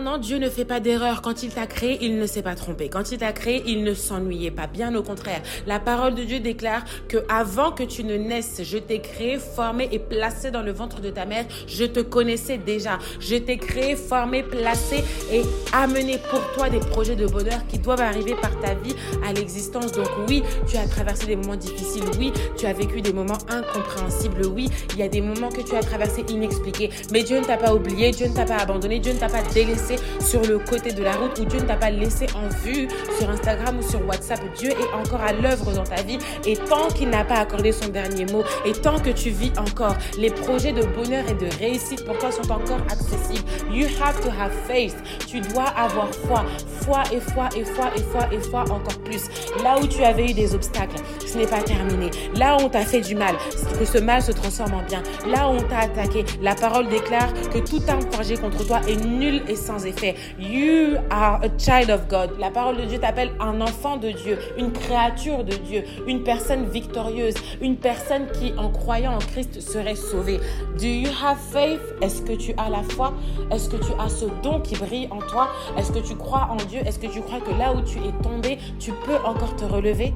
[0.00, 1.20] Cependant, Dieu ne fait pas d'erreur.
[1.20, 2.88] Quand il t'a créé, il ne s'est pas trompé.
[2.88, 4.66] Quand il t'a créé, il ne s'ennuyait pas.
[4.66, 5.42] Bien au contraire.
[5.66, 9.90] La parole de Dieu déclare que avant que tu ne naisses, je t'ai créé, formé
[9.92, 11.44] et placé dans le ventre de ta mère.
[11.66, 12.98] Je te connaissais déjà.
[13.18, 15.42] Je t'ai créé, formé, placé et
[15.74, 18.94] amené pour toi des projets de bonheur qui doivent arriver par ta vie
[19.28, 19.92] à l'existence.
[19.92, 22.04] Donc oui, tu as traversé des moments difficiles.
[22.18, 24.46] Oui, tu as vécu des moments incompréhensibles.
[24.46, 26.88] Oui, il y a des moments que tu as traversés inexpliqués.
[27.12, 28.12] Mais Dieu ne t'a pas oublié.
[28.12, 28.98] Dieu ne t'a pas abandonné.
[28.98, 29.89] Dieu ne t'a pas délaissé
[30.20, 33.30] sur le côté de la route ou Dieu ne t'a pas laissé en vue sur
[33.30, 34.40] Instagram ou sur WhatsApp.
[34.56, 37.88] Dieu est encore à l'œuvre dans ta vie et tant qu'il n'a pas accordé son
[37.88, 42.04] dernier mot et tant que tu vis encore, les projets de bonheur et de réussite
[42.04, 43.48] pour toi sont encore accessibles.
[43.72, 44.96] You have to have faith.
[45.26, 46.44] Tu dois avoir foi,
[46.82, 49.22] foi et foi et foi et foi et foi encore plus.
[49.62, 52.10] Là où tu avais eu des obstacles, ce n'est pas terminé.
[52.36, 53.36] Là où on t'a fait du mal,
[53.78, 55.02] que ce mal se transforme en bien.
[55.28, 59.04] Là où on t'a attaqué, la parole déclare que tout arme forgé contre toi est
[59.04, 60.14] nul et sans effet.
[60.38, 62.38] You are a child of God.
[62.38, 66.68] La parole de Dieu t'appelle un enfant de Dieu, une créature de Dieu, une personne
[66.68, 70.40] victorieuse, une personne qui, en croyant en Christ, serait sauvée.
[70.78, 71.80] Do you have faith?
[72.00, 73.14] Est-ce que tu as la foi?
[73.50, 75.48] Est-ce que tu as ce don qui brille en toi?
[75.76, 76.80] Est-ce que tu crois en Dieu?
[76.86, 80.14] Est-ce que tu crois que là où tu es tombé, tu peux encore te relever?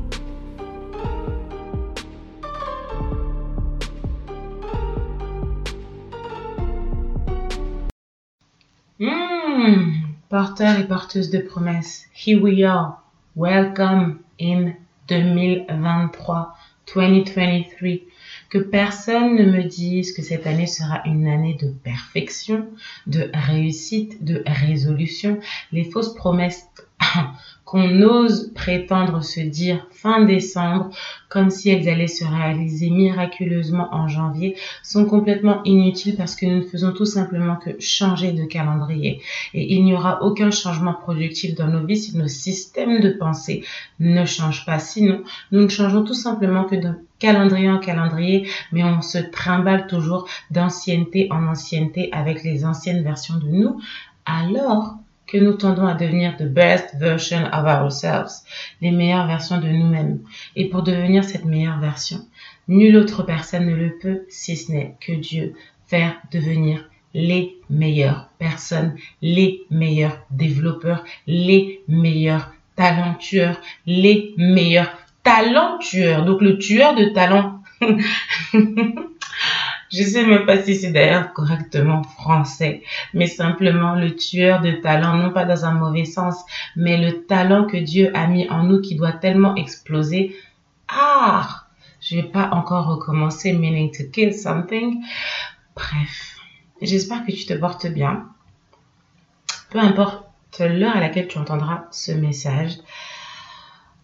[10.45, 12.99] Porteur et porteuse de promesses, here we are.
[13.35, 14.75] Welcome in
[15.09, 16.55] 2023,
[16.95, 18.03] 2023.
[18.51, 22.69] Que personne ne me dise que cette année sera une année de perfection,
[23.07, 25.41] de réussite, de résolution.
[25.73, 26.69] Les fausses promesses
[27.75, 30.91] qu'on ose prétendre se dire fin décembre,
[31.29, 36.59] comme si elles allaient se réaliser miraculeusement en janvier, sont complètement inutiles parce que nous
[36.59, 39.21] ne faisons tout simplement que changer de calendrier.
[39.55, 43.65] Et il n'y aura aucun changement productif dans nos vies si nos systèmes de pensée
[43.99, 44.79] ne changent pas.
[44.79, 49.89] Sinon, nous ne changeons tout simplement que de calendrier en calendrier, mais on se trimballe
[49.89, 53.81] toujours d'ancienneté en ancienneté avec les anciennes versions de nous,
[54.27, 54.95] alors
[55.27, 58.43] que nous tendons à devenir the best version of ourselves,
[58.81, 60.21] les meilleures versions de nous-mêmes.
[60.57, 62.21] Et pour devenir cette meilleure version,
[62.69, 65.55] nulle autre personne ne le peut si ce n'est que Dieu
[65.87, 74.91] faire devenir les meilleures personnes, les meilleurs développeurs, les meilleurs talentueurs, les meilleurs
[75.23, 76.25] talentueurs.
[76.25, 77.63] Donc le tueur de talent.
[79.95, 82.83] Je sais même pas si c'est d'ailleurs correctement français,
[83.13, 86.43] mais simplement le tueur de talent, non pas dans un mauvais sens,
[86.75, 90.35] mais le talent que Dieu a mis en nous qui doit tellement exploser.
[90.89, 91.67] Ah,
[92.01, 95.01] je vais pas encore recommencer meaning to kill something.
[95.77, 96.39] Bref,
[96.83, 98.27] j'espère que tu te portes bien.
[99.71, 100.25] Peu importe
[100.59, 102.73] l'heure à laquelle tu entendras ce message.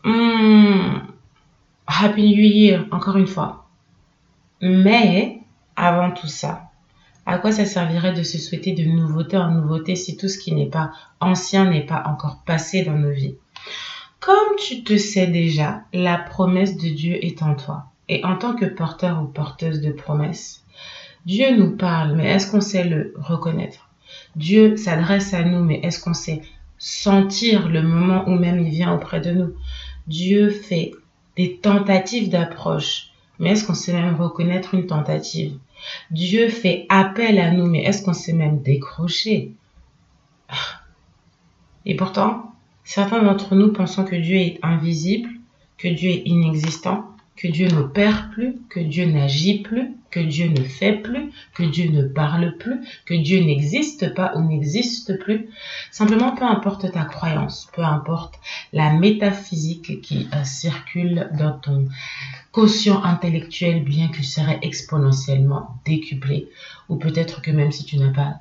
[0.05, 0.99] Hmm,
[1.89, 3.67] Happy New Year, encore une fois.
[4.61, 5.40] Mais
[5.76, 6.70] avant tout ça.
[7.26, 10.53] À quoi ça servirait de se souhaiter de nouveauté en nouveauté si tout ce qui
[10.53, 13.36] n'est pas ancien n'est pas encore passé dans nos vies?
[14.20, 17.86] Comme tu te sais déjà, la promesse de Dieu est en toi.
[18.09, 20.64] Et en tant que porteur ou porteuse de promesses,
[21.26, 23.88] Dieu nous parle, mais est-ce qu'on sait le reconnaître?
[24.36, 26.42] Dieu s'adresse à nous, mais est-ce qu'on sait
[26.78, 29.54] sentir le moment où même il vient auprès de nous?
[30.06, 30.92] Dieu fait
[31.36, 33.09] des tentatives d'approche,
[33.41, 35.59] mais est-ce qu'on sait même reconnaître une tentative?
[36.11, 39.55] Dieu fait appel à nous, mais est-ce qu'on sait même décrocher?
[41.87, 45.31] Et pourtant, certains d'entre nous pensons que Dieu est invisible,
[45.78, 50.48] que Dieu est inexistant, que Dieu ne perd plus, que Dieu n'agit plus, que Dieu
[50.48, 55.48] ne fait plus, que Dieu ne parle plus, que Dieu n'existe pas ou n'existe plus.
[55.91, 58.38] Simplement, peu importe ta croyance, peu importe
[58.72, 61.88] la métaphysique qui euh, circule dans ton
[62.52, 66.48] quotient intellectuel, bien qu'il serait exponentiellement décuplé,
[66.88, 68.41] ou peut-être que même si tu n'as pas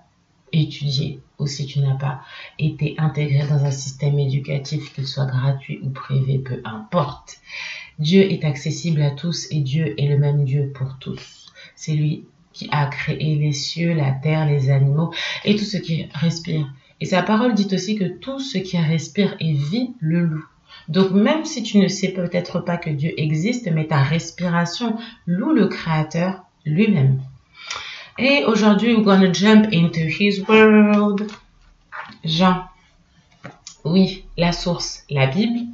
[0.51, 2.21] étudié ou si tu n'as pas
[2.57, 7.37] été intégré dans un système éducatif, qu'il soit gratuit ou privé, peu importe.
[7.99, 11.51] Dieu est accessible à tous et Dieu est le même Dieu pour tous.
[11.75, 12.23] C'est lui
[12.53, 15.13] qui a créé les cieux, la terre, les animaux
[15.43, 16.73] et tout ce qui respire.
[17.01, 20.45] Et sa parole dit aussi que tout ce qui respire et vit le loue.
[20.87, 24.97] Donc même si tu ne sais peut-être pas que Dieu existe, mais ta respiration
[25.27, 27.21] loue le Créateur lui-même.
[28.17, 31.29] Et aujourd'hui, we're gonna jump into His world.
[32.23, 32.63] Jean.
[33.85, 35.67] Oui, la source, la Bible.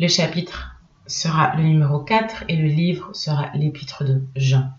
[0.00, 0.75] Le chapitre
[1.06, 4.70] sera le numéro 4 et le livre sera l'épître de Jean.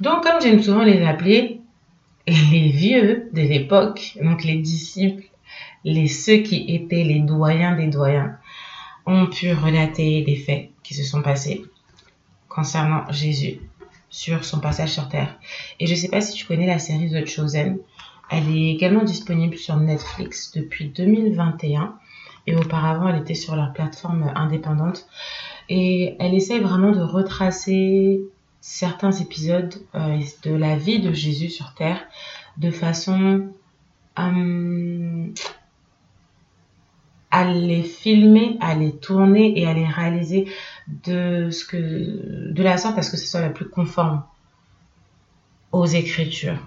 [0.00, 1.60] Donc, comme j'aime souvent les appeler,
[2.26, 5.24] les vieux de l'époque, donc les disciples
[5.84, 8.38] les ceux qui étaient les doyens des doyens
[9.06, 11.64] ont pu relater des faits qui se sont passés
[12.48, 13.60] concernant Jésus
[14.08, 15.38] sur son passage sur Terre.
[15.80, 17.78] Et je ne sais pas si tu connais la série The Chosen.
[18.30, 21.98] Elle est également disponible sur Netflix depuis 2021
[22.46, 25.06] et auparavant elle était sur leur plateforme indépendante.
[25.68, 28.20] Et elle essaye vraiment de retracer
[28.60, 32.00] certains épisodes euh, de la vie de Jésus sur Terre
[32.58, 33.48] de façon
[34.18, 35.26] euh,
[37.30, 40.46] à les filmer, à les tourner et à les réaliser
[41.06, 44.22] de, ce que, de la sorte à ce que ce soit la plus conforme
[45.72, 46.58] aux Écritures.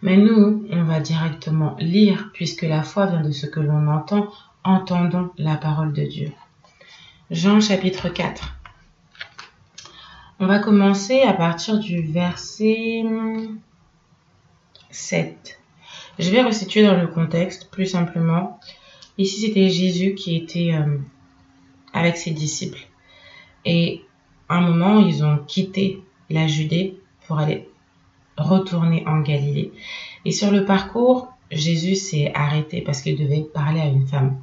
[0.00, 4.28] Mais nous, on va directement lire, puisque la foi vient de ce que l'on entend,
[4.64, 6.32] entendons la parole de Dieu.
[7.30, 8.56] Jean chapitre 4.
[10.40, 13.02] On va commencer à partir du verset
[14.90, 15.60] 7.
[16.18, 18.58] Je vais resituer dans le contexte, plus simplement.
[19.18, 20.98] Ici, c'était Jésus qui était euh,
[21.92, 22.86] avec ses disciples.
[23.64, 24.04] Et
[24.48, 27.68] à un moment, ils ont quitté la Judée pour aller
[28.36, 29.72] retourner en Galilée.
[30.24, 34.40] Et sur le parcours, Jésus s'est arrêté parce qu'il devait parler à une femme.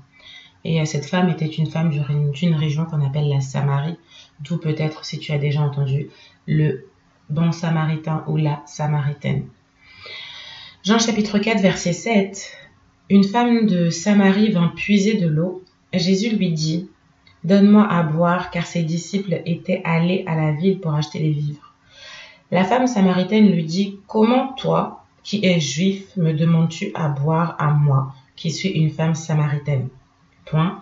[0.65, 3.97] Et euh, cette femme était une femme d'une région qu'on appelle la Samarie,
[4.39, 6.09] d'où peut-être, si tu as déjà entendu,
[6.47, 6.88] le
[7.29, 9.45] bon samaritain ou la samaritaine.
[10.83, 12.51] Jean chapitre 4, verset 7.
[13.12, 15.63] Une femme de Samarie vint puiser de l'eau.
[15.94, 16.89] Jésus lui dit,
[17.44, 21.75] Donne-moi à boire, car ses disciples étaient allés à la ville pour acheter les vivres.
[22.50, 27.69] La femme samaritaine lui dit, Comment toi, qui es juif, me demandes-tu à boire à
[27.71, 29.89] moi, qui suis une femme samaritaine?
[30.45, 30.80] Point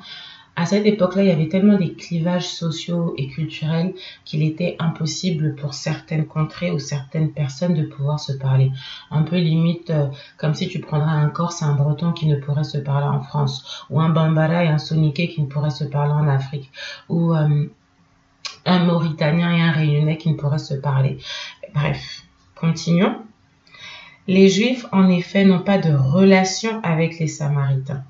[0.56, 5.56] à cette époque-là, il y avait tellement des clivages sociaux et culturels qu'il était impossible
[5.56, 8.71] pour certaines contrées ou certaines personnes de pouvoir se parler.
[9.10, 12.36] Un peu limite euh, comme si tu prendrais un Corse et un Breton qui ne
[12.36, 15.86] pourraient se parler en France, ou un Bambara et un Soniké qui ne pourraient se
[15.86, 16.69] parler en Afrique,
[17.09, 17.66] ou euh,
[18.66, 21.18] un Mauritanien et un Réunionnais qui ne pourraient se parler.
[21.74, 22.21] Bref,
[22.54, 23.18] continuons.
[24.27, 28.04] Les Juifs, en effet, n'ont pas de relation avec les Samaritains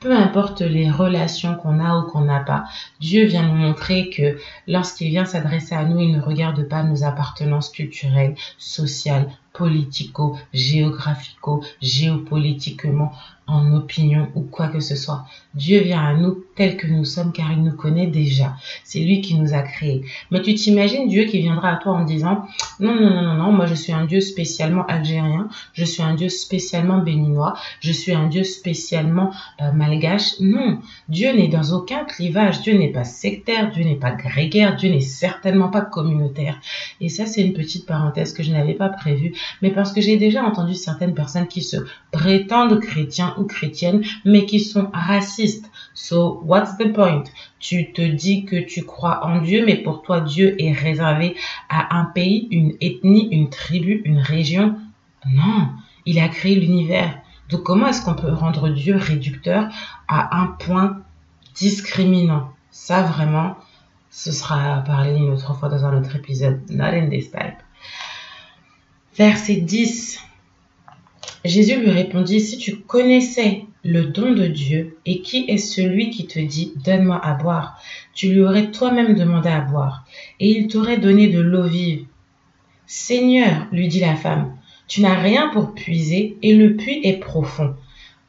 [0.00, 2.64] peu importe les relations qu'on a ou qu'on n'a pas,
[3.00, 7.04] Dieu vient nous montrer que lorsqu'il vient s'adresser à nous, il ne regarde pas nos
[7.04, 13.12] appartenances culturelles, sociales, politico, géographico, géopolitiquement,
[13.46, 15.24] en opinion ou quoi que ce soit.
[15.54, 18.56] Dieu vient à nous tel que nous sommes car il nous connaît déjà.
[18.82, 20.02] C'est lui qui nous a créés.
[20.30, 22.44] Mais tu t'imagines Dieu qui viendra à toi en disant
[22.80, 26.14] non, non, non, non, non, moi je suis un Dieu spécialement algérien, je suis un
[26.14, 29.32] Dieu spécialement béninois, je suis un Dieu spécialement
[29.62, 30.40] euh, malgache.
[30.40, 34.90] Non, Dieu n'est dans aucun clivage, Dieu n'est pas sectaire, Dieu n'est pas grégaire, Dieu
[34.90, 36.58] n'est certainement pas communautaire.
[37.00, 40.16] Et ça c'est une petite parenthèse que je n'avais pas prévue, mais parce que j'ai
[40.16, 41.76] déjà entendu certaines personnes qui se
[42.10, 45.70] prétendent chrétiens ou chrétiennes, mais qui sont racistes.
[45.94, 47.24] So, what's the point?
[47.58, 51.36] Tu te dis que tu crois en Dieu, mais pour toi, Dieu est réservé
[51.68, 54.76] à un pays, une ethnie, une tribu, une région.
[55.32, 55.68] Non,
[56.04, 57.18] il a créé l'univers.
[57.48, 59.68] Donc comment est-ce qu'on peut rendre Dieu réducteur
[60.08, 61.02] à un point
[61.54, 62.50] discriminant?
[62.70, 63.56] Ça vraiment,
[64.10, 66.60] ce sera parlé une autre fois dans un autre épisode.
[66.70, 67.58] Not in this type.
[69.16, 70.20] Verset 10.
[71.46, 76.26] Jésus lui répondit, Si tu connaissais le don de Dieu et qui est celui qui
[76.26, 77.80] te dit, Donne-moi à boire,
[78.14, 80.04] tu lui aurais toi-même demandé à boire,
[80.40, 82.06] et il t'aurait donné de l'eau vive.
[82.86, 84.56] Seigneur, lui dit la femme,
[84.88, 87.74] tu n'as rien pour puiser, et le puits est profond.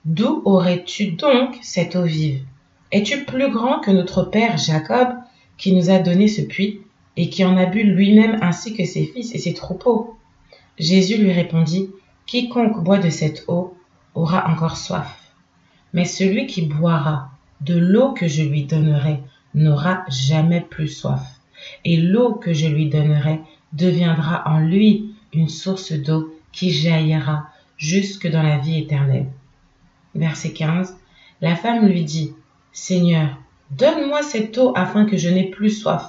[0.05, 2.41] D'où aurais-tu donc cette eau vive?
[2.91, 5.09] Es-tu plus grand que notre père Jacob,
[5.57, 6.81] qui nous a donné ce puits,
[7.17, 10.15] et qui en a bu lui-même ainsi que ses fils et ses troupeaux?
[10.79, 11.89] Jésus lui répondit,
[12.27, 13.77] Quiconque boit de cette eau
[14.13, 15.33] aura encore soif.
[15.93, 17.31] Mais celui qui boira
[17.61, 19.21] de l'eau que je lui donnerai
[19.55, 21.21] n'aura jamais plus soif.
[21.85, 23.39] Et l'eau que je lui donnerai
[23.71, 29.27] deviendra en lui une source d'eau qui jaillira jusque dans la vie éternelle.
[30.13, 30.97] Verset 15.
[31.39, 32.33] La femme lui dit,
[32.73, 33.37] Seigneur,
[33.71, 36.03] donne-moi cette eau afin que je n'ai plus soif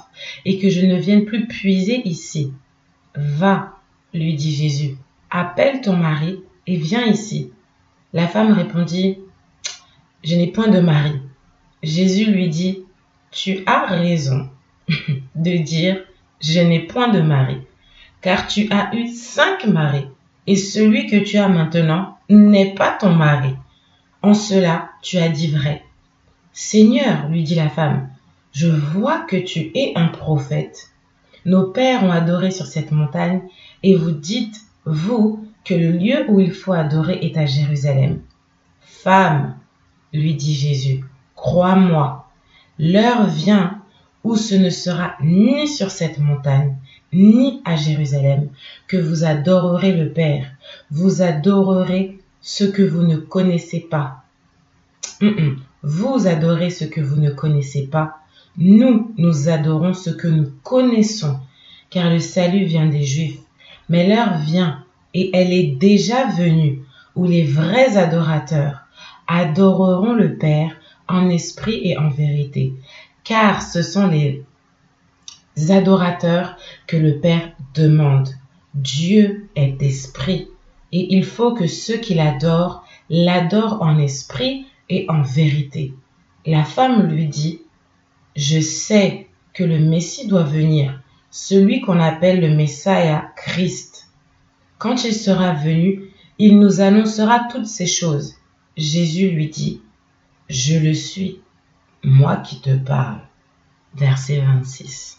[0.44, 2.52] et que je ne vienne plus puiser ici.
[3.14, 3.76] Va,
[4.12, 4.96] lui dit Jésus,
[5.30, 7.52] Appelle ton mari et viens ici.
[8.12, 9.18] La femme répondit,
[10.24, 11.20] Je n'ai point de mari.
[11.82, 12.84] Jésus lui dit,
[13.30, 14.48] Tu as raison
[15.34, 16.02] de dire,
[16.40, 17.58] Je n'ai point de mari,
[18.22, 20.06] car tu as eu cinq maris,
[20.46, 23.54] et celui que tu as maintenant n'est pas ton mari.
[24.22, 25.84] En cela, tu as dit vrai.
[26.52, 28.08] Seigneur, lui dit la femme,
[28.52, 30.90] je vois que tu es un prophète.
[31.44, 33.42] Nos pères ont adoré sur cette montagne,
[33.82, 38.20] et vous dites vous, que le lieu où il faut adorer est à Jérusalem.
[38.80, 39.56] Femme,
[40.12, 41.04] lui dit Jésus,
[41.34, 42.28] crois-moi,
[42.78, 43.82] l'heure vient
[44.24, 46.76] où ce ne sera ni sur cette montagne,
[47.12, 48.48] ni à Jérusalem,
[48.86, 50.46] que vous adorerez le Père.
[50.90, 54.24] Vous adorerez ce que vous ne connaissez pas.
[55.82, 58.18] Vous adorez ce que vous ne connaissez pas.
[58.56, 61.38] Nous, nous adorons ce que nous connaissons,
[61.90, 63.38] car le salut vient des Juifs.
[63.88, 66.82] Mais l'heure vient, et elle est déjà venue,
[67.14, 68.80] où les vrais adorateurs
[69.26, 70.76] adoreront le Père
[71.08, 72.74] en esprit et en vérité,
[73.24, 74.44] car ce sont les
[75.70, 78.28] adorateurs que le Père demande.
[78.74, 80.48] Dieu est esprit,
[80.92, 85.94] et il faut que ceux qui l'adorent l'adorent en esprit et en vérité.
[86.46, 87.60] La femme lui dit,
[88.36, 91.00] Je sais que le Messie doit venir,
[91.30, 94.08] celui qu'on appelle le Messiah Christ.
[94.78, 98.36] Quand il sera venu, il nous annoncera toutes ces choses.
[98.76, 99.82] Jésus lui dit,
[100.48, 101.40] Je le suis,
[102.04, 103.20] moi qui te parle.
[103.94, 105.18] Verset 26.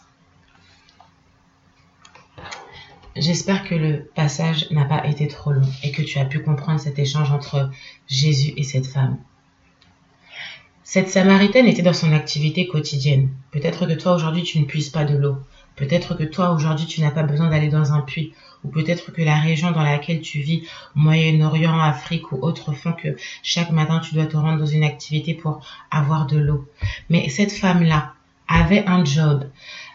[3.16, 6.80] J'espère que le passage n'a pas été trop long et que tu as pu comprendre
[6.80, 7.70] cet échange entre
[8.06, 9.18] Jésus et cette femme.
[10.84, 13.28] Cette Samaritaine était dans son activité quotidienne.
[13.50, 15.36] Peut-être que toi aujourd'hui tu ne puisses pas de l'eau.
[15.80, 18.34] Peut-être que toi aujourd'hui tu n'as pas besoin d'aller dans un puits.
[18.62, 20.62] Ou peut-être que la région dans laquelle tu vis,
[20.94, 25.32] Moyen-Orient, Afrique ou autres, font que chaque matin tu dois te rendre dans une activité
[25.32, 26.68] pour avoir de l'eau.
[27.08, 28.12] Mais cette femme-là
[28.46, 29.44] avait un job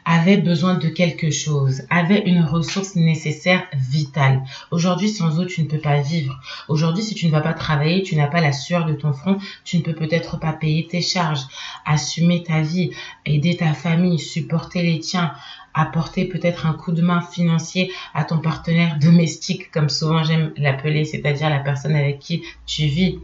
[0.05, 4.43] avait besoin de quelque chose, avait une ressource nécessaire vitale.
[4.69, 6.39] Aujourd'hui, sans eau, tu ne peux pas vivre.
[6.67, 9.39] Aujourd'hui, si tu ne vas pas travailler, tu n'as pas la sueur de ton front,
[9.63, 11.41] tu ne peux peut-être pas payer tes charges,
[11.85, 12.91] assumer ta vie,
[13.25, 15.33] aider ta famille, supporter les tiens,
[15.73, 21.03] apporter peut-être un coup de main financier à ton partenaire domestique, comme souvent j'aime l'appeler,
[21.03, 23.17] c'est-à-dire la personne avec qui tu vis.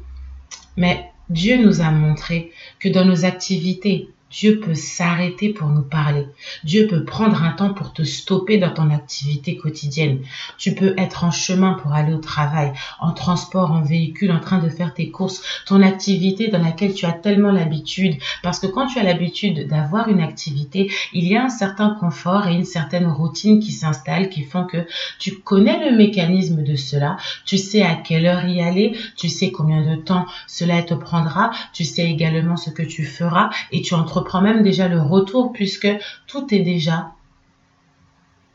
[0.77, 6.25] Mais Dieu nous a montré que dans nos activités, Dieu peut s'arrêter pour nous parler.
[6.63, 10.19] Dieu peut prendre un temps pour te stopper dans ton activité quotidienne.
[10.57, 14.59] Tu peux être en chemin pour aller au travail, en transport, en véhicule, en train
[14.59, 18.15] de faire tes courses, ton activité dans laquelle tu as tellement l'habitude.
[18.41, 22.47] Parce que quand tu as l'habitude d'avoir une activité, il y a un certain confort
[22.47, 24.87] et une certaine routine qui s'installe qui font que
[25.19, 27.17] tu connais le mécanisme de cela.
[27.45, 31.51] Tu sais à quelle heure y aller, tu sais combien de temps cela te prendra,
[31.73, 35.51] tu sais également ce que tu feras et tu entreprends reprend même déjà le retour
[35.53, 35.89] puisque
[36.27, 37.11] tout est déjà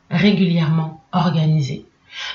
[0.09, 1.86] régulièrement organisé.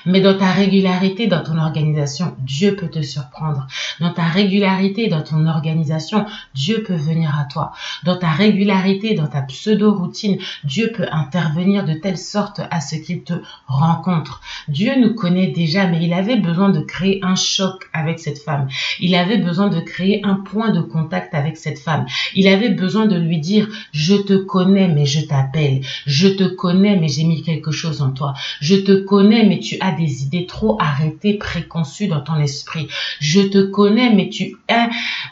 [0.06, 3.66] Mais dans ta régularité, dans ton organisation, Dieu peut te surprendre.
[4.00, 7.72] Dans ta régularité, dans ton organisation, Dieu peut venir à toi.
[8.04, 13.22] Dans ta régularité, dans ta pseudo-routine, Dieu peut intervenir de telle sorte à ce qu'il
[13.22, 13.34] te
[13.66, 14.40] rencontre.
[14.68, 18.68] Dieu nous connaît déjà, mais il avait besoin de créer un choc avec cette femme.
[19.00, 22.06] Il avait besoin de créer un point de contact avec cette femme.
[22.34, 25.80] Il avait besoin de lui dire, je te connais, mais je t'appelle.
[26.06, 28.34] Je te connais, mais j'ai mis quelque chose en toi.
[28.60, 32.88] Je te connais, mais tu tu as des idées trop arrêtées, préconçues dans ton esprit.
[33.20, 34.88] Je te connais, mais tu es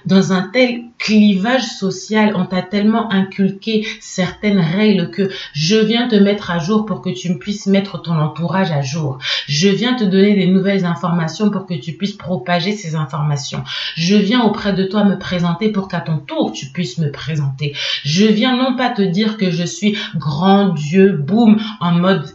[0.07, 6.15] dans un tel clivage social, on t'a tellement inculqué certaines règles que je viens te
[6.15, 9.19] mettre à jour pour que tu puisses mettre ton entourage à jour.
[9.49, 13.65] Je viens te donner des nouvelles informations pour que tu puisses propager ces informations.
[13.97, 17.75] Je viens auprès de toi me présenter pour qu'à ton tour tu puisses me présenter.
[18.05, 22.27] Je viens non pas te dire que je suis grand Dieu, boum, en mode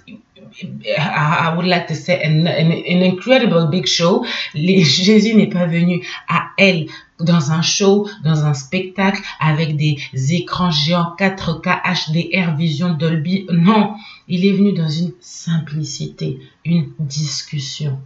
[0.64, 4.26] I would like to say an, incredible big show.
[4.54, 6.88] Jésus n'est pas venu à elle
[7.20, 9.98] dans un show, dans un spectacle avec des
[10.34, 13.48] écrans géants 4K HDR Vision Dolby.
[13.50, 13.96] Non,
[14.28, 18.00] il est venu dans une simplicité, une discussion.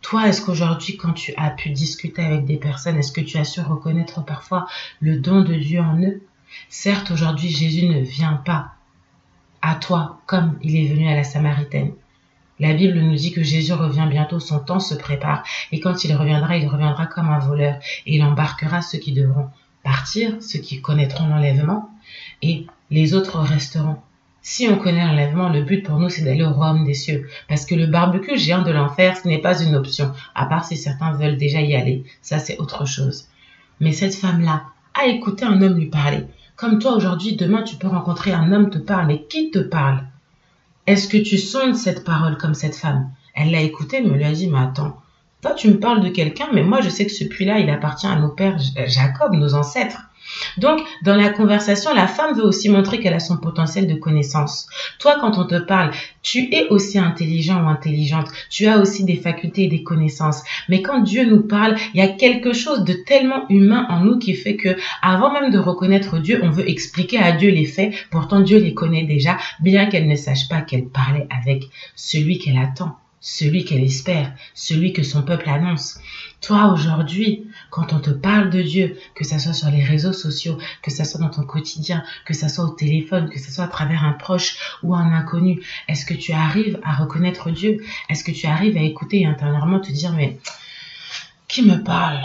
[0.00, 3.44] Toi, est-ce qu'aujourd'hui, quand tu as pu discuter avec des personnes, est-ce que tu as
[3.44, 4.66] su reconnaître parfois
[5.00, 6.20] le don de Dieu en eux?
[6.68, 8.72] Certes, aujourd'hui, Jésus ne vient pas
[9.62, 11.92] à toi comme il est venu à la Samaritaine.
[12.60, 16.14] La Bible nous dit que Jésus revient bientôt, son temps se prépare, et quand il
[16.14, 19.48] reviendra, il reviendra comme un voleur, et il embarquera ceux qui devront
[19.84, 21.88] partir, ceux qui connaîtront l'enlèvement,
[22.42, 23.98] et les autres resteront.
[24.42, 27.28] Si on connaît l'enlèvement, le but pour nous, c'est d'aller au royaume des cieux.
[27.48, 30.76] Parce que le barbecue géant de l'enfer, ce n'est pas une option, à part si
[30.76, 32.04] certains veulent déjà y aller.
[32.22, 33.28] Ça, c'est autre chose.
[33.78, 36.24] Mais cette femme-là a écouté un homme lui parler.
[36.58, 39.06] Comme toi aujourd'hui, demain, tu peux rencontrer un homme te parle.
[39.06, 40.02] Mais qui te parle?
[40.88, 43.10] Est-ce que tu sondes cette parole comme cette femme?
[43.32, 45.00] Elle l'a écouté, mais lui a dit, mais attends,
[45.40, 48.08] Toi, tu me parles de quelqu'un, mais moi, je sais que ce puits-là, il appartient
[48.08, 50.07] à nos pères Jacob, nos ancêtres.
[50.56, 54.66] Donc, dans la conversation, la femme veut aussi montrer qu'elle a son potentiel de connaissance.
[54.98, 55.92] Toi, quand on te parle,
[56.22, 58.28] tu es aussi intelligent ou intelligente.
[58.50, 60.42] Tu as aussi des facultés et des connaissances.
[60.68, 64.18] Mais quand Dieu nous parle, il y a quelque chose de tellement humain en nous
[64.18, 67.94] qui fait que, avant même de reconnaître Dieu, on veut expliquer à Dieu les faits.
[68.10, 72.58] Pourtant, Dieu les connaît déjà, bien qu'elle ne sache pas qu'elle parlait avec celui qu'elle
[72.58, 75.98] attend celui qu'elle espère, celui que son peuple annonce.
[76.40, 80.58] Toi, aujourd'hui, quand on te parle de Dieu, que ça soit sur les réseaux sociaux,
[80.82, 83.68] que ça soit dans ton quotidien, que ça soit au téléphone, que ça soit à
[83.68, 87.82] travers un proche ou un inconnu, est-ce que tu arrives à reconnaître Dieu?
[88.08, 90.38] Est-ce que tu arrives à écouter et intérieurement te dire, mais
[91.46, 92.20] qui me parle?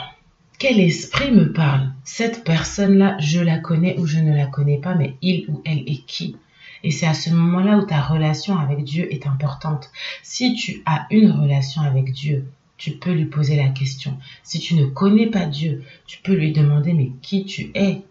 [0.59, 1.91] Quel esprit me parle?
[2.03, 5.79] Cette personne-là, je la connais ou je ne la connais pas, mais il ou elle
[5.79, 6.37] est qui?
[6.83, 9.89] Et c'est à ce moment-là où ta relation avec Dieu est importante.
[10.21, 12.45] Si tu as une relation avec Dieu,
[12.77, 14.17] tu peux lui poser la question.
[14.43, 18.01] Si tu ne connais pas Dieu, tu peux lui demander mais qui tu es?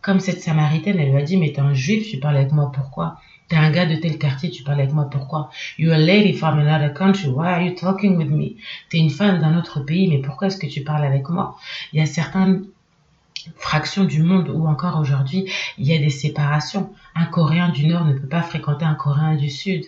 [0.00, 2.70] Comme cette Samaritaine, elle lui a dit mais t'es un juif, tu parles avec moi
[2.72, 3.20] pourquoi?
[3.48, 5.50] T'es un gars de tel quartier, tu parles avec moi pourquoi?
[5.78, 8.56] You're a lady from another country, why are you talking with me?
[8.88, 11.56] T'es une femme d'un autre pays, mais pourquoi est-ce que tu parles avec moi?
[11.92, 12.62] Il y a certains
[13.56, 16.92] fraction du monde où encore aujourd'hui il y a des séparations.
[17.14, 19.84] Un Coréen du Nord ne peut pas fréquenter un Coréen du Sud.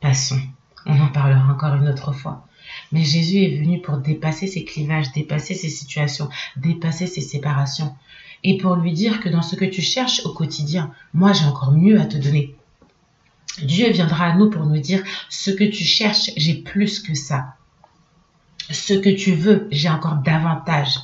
[0.00, 0.40] Passons,
[0.86, 2.46] on en parlera encore une autre fois.
[2.90, 7.94] Mais Jésus est venu pour dépasser ces clivages, dépasser ces situations, dépasser ces séparations.
[8.44, 11.72] Et pour lui dire que dans ce que tu cherches au quotidien, moi j'ai encore
[11.72, 12.54] mieux à te donner.
[13.62, 17.54] Dieu viendra à nous pour nous dire ce que tu cherches, j'ai plus que ça.
[18.70, 20.98] Ce que tu veux, j'ai encore davantage.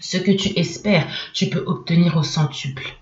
[0.00, 2.96] Ce que tu espères, tu peux obtenir au centuple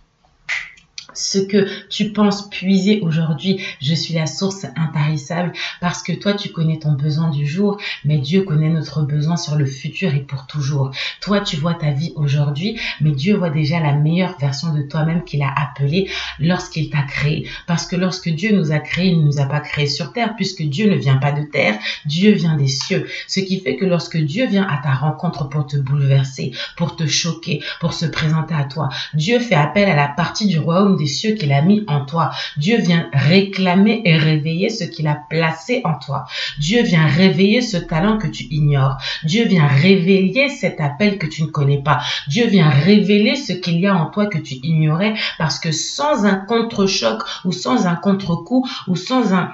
[1.15, 3.61] ce que tu penses puiser aujourd'hui.
[3.81, 8.19] Je suis la source intarissable parce que toi, tu connais ton besoin du jour, mais
[8.19, 10.91] Dieu connaît notre besoin sur le futur et pour toujours.
[11.21, 15.25] Toi, tu vois ta vie aujourd'hui, mais Dieu voit déjà la meilleure version de toi-même
[15.25, 17.49] qu'il a appelée lorsqu'il t'a créé.
[17.67, 20.35] Parce que lorsque Dieu nous a créés, il ne nous a pas créés sur terre,
[20.37, 23.07] puisque Dieu ne vient pas de terre, Dieu vient des cieux.
[23.27, 27.07] Ce qui fait que lorsque Dieu vient à ta rencontre pour te bouleverser, pour te
[27.07, 31.09] choquer, pour se présenter à toi, Dieu fait appel à la partie du royaume des
[31.09, 32.31] cieux qu'il a mis en toi.
[32.57, 36.27] Dieu vient réclamer et réveiller ce qu'il a placé en toi.
[36.59, 38.99] Dieu vient réveiller ce talent que tu ignores.
[39.25, 42.01] Dieu vient réveiller cet appel que tu ne connais pas.
[42.29, 46.25] Dieu vient révéler ce qu'il y a en toi que tu ignorais parce que sans
[46.25, 49.53] un contre-choc ou sans un contre-coup ou sans un...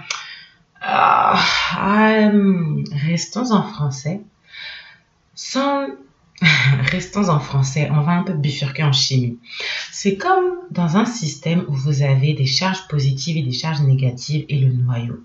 [0.81, 1.41] Ah,
[1.77, 4.21] hum, restons en français.
[5.35, 5.87] Sans
[6.93, 9.39] Restons en français, on va un peu bifurquer en chimie.
[9.91, 14.45] C'est comme dans un système où vous avez des charges positives et des charges négatives
[14.49, 15.21] et le noyau.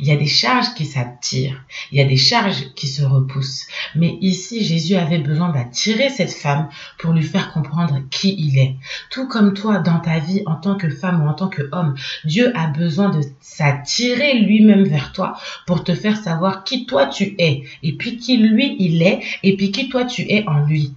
[0.00, 3.66] Il y a des charges qui s'attirent, il y a des charges qui se repoussent.
[3.94, 8.76] Mais ici, Jésus avait besoin d'attirer cette femme pour lui faire comprendre qui il est.
[9.10, 12.56] Tout comme toi, dans ta vie, en tant que femme ou en tant qu'homme, Dieu
[12.56, 17.64] a besoin de s'attirer lui-même vers toi pour te faire savoir qui toi tu es,
[17.82, 20.94] et puis qui lui il est, et puis qui toi tu es en lui.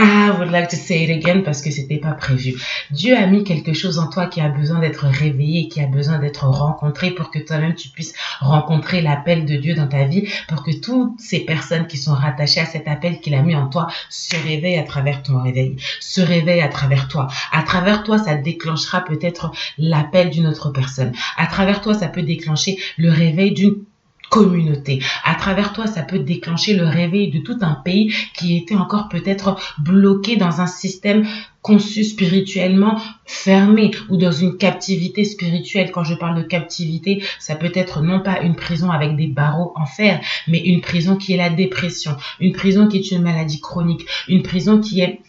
[0.00, 2.54] I would like to say it again parce que c'était pas prévu.
[2.92, 6.20] Dieu a mis quelque chose en toi qui a besoin d'être réveillé, qui a besoin
[6.20, 10.62] d'être rencontré pour que toi-même tu puisses rencontrer l'appel de Dieu dans ta vie, pour
[10.62, 13.88] que toutes ces personnes qui sont rattachées à cet appel qu'il a mis en toi
[14.08, 17.26] se réveillent à travers ton réveil, se réveillent à travers toi.
[17.50, 21.10] À travers toi, ça déclenchera peut-être l'appel d'une autre personne.
[21.36, 23.82] À travers toi, ça peut déclencher le réveil d'une
[24.30, 25.02] communauté.
[25.24, 29.08] À travers toi, ça peut déclencher le réveil de tout un pays qui était encore
[29.08, 31.26] peut-être bloqué dans un système
[31.62, 35.90] conçu spirituellement fermé ou dans une captivité spirituelle.
[35.90, 39.72] Quand je parle de captivité, ça peut être non pas une prison avec des barreaux
[39.76, 43.60] en fer, mais une prison qui est la dépression, une prison qui est une maladie
[43.60, 45.20] chronique, une prison qui est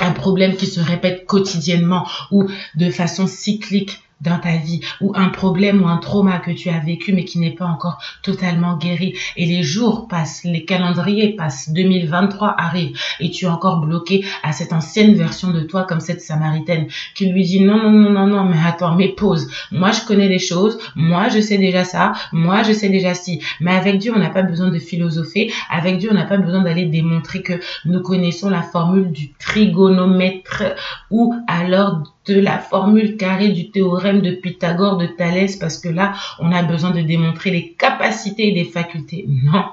[0.00, 5.28] un problème qui se répète quotidiennement ou de façon cyclique dans ta vie ou un
[5.28, 9.14] problème ou un trauma que tu as vécu mais qui n'est pas encore totalement guéri.
[9.36, 14.52] Et les jours passent, les calendriers passent, 2023 arrive et tu es encore bloqué à
[14.52, 18.26] cette ancienne version de toi comme cette samaritaine qui lui dit non non non non
[18.26, 19.50] non mais attends mais pause.
[19.70, 23.40] Moi je connais les choses moi je sais déjà ça moi je sais déjà si
[23.60, 26.62] mais avec Dieu on n'a pas besoin de philosopher avec Dieu on n'a pas besoin
[26.62, 30.62] d'aller démontrer que nous connaissons la formule du trigonomètre
[31.10, 36.14] ou alors de la formule carrée du théorème de Pythagore de Thalès parce que là,
[36.38, 39.26] on a besoin de démontrer les capacités et les facultés.
[39.28, 39.64] Non,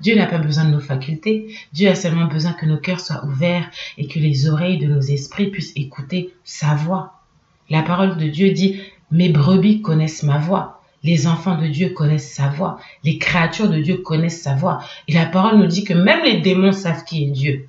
[0.00, 1.54] Dieu n'a pas besoin de nos facultés.
[1.72, 5.00] Dieu a seulement besoin que nos cœurs soient ouverts et que les oreilles de nos
[5.00, 7.20] esprits puissent écouter sa voix.
[7.68, 8.80] La parole de Dieu dit,
[9.10, 10.82] mes brebis connaissent ma voix.
[11.02, 12.78] Les enfants de Dieu connaissent sa voix.
[13.04, 14.80] Les créatures de Dieu connaissent sa voix.
[15.06, 17.68] Et la parole nous dit que même les démons savent qui est Dieu.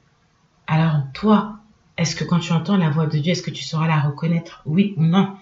[0.68, 1.59] Alors toi,
[2.00, 4.62] est-ce que quand tu entends la voix de Dieu, est-ce que tu sauras la reconnaître?
[4.66, 5.36] Oui ou non?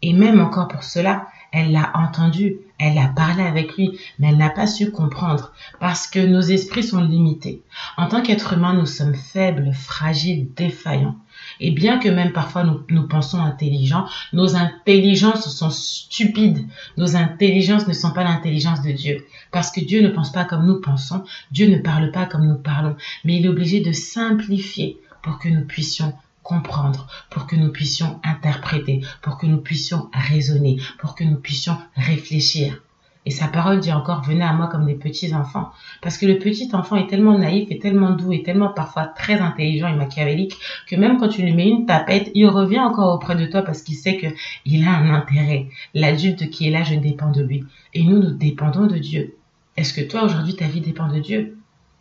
[0.00, 4.36] Et même encore pour cela, elle l'a entendu, elle a parlé avec lui, mais elle
[4.36, 7.62] n'a pas su comprendre parce que nos esprits sont limités.
[7.96, 11.16] En tant qu'être humain, nous sommes faibles, fragiles, défaillants.
[11.58, 16.64] Et bien que même parfois nous, nous pensons intelligents, nos intelligences sont stupides.
[16.96, 19.26] Nos intelligences ne sont pas l'intelligence de Dieu.
[19.50, 22.58] Parce que Dieu ne pense pas comme nous pensons, Dieu ne parle pas comme nous
[22.58, 27.70] parlons, mais il est obligé de simplifier pour que nous puissions comprendre, pour que nous
[27.70, 32.80] puissions interpréter, pour que nous puissions raisonner, pour que nous puissions réfléchir.
[33.26, 35.70] Et sa parole dit encore, venez à moi comme des petits enfants.
[36.00, 39.38] Parce que le petit enfant est tellement naïf et tellement doux et tellement parfois très
[39.38, 43.36] intelligent et machiavélique que même quand tu lui mets une tapette, il revient encore auprès
[43.36, 44.28] de toi parce qu'il sait que
[44.64, 45.66] il a un intérêt.
[45.92, 47.64] L'adulte qui est là, je dépends de lui.
[47.92, 49.36] Et nous, nous dépendons de Dieu.
[49.76, 51.57] Est-ce que toi, aujourd'hui, ta vie dépend de Dieu?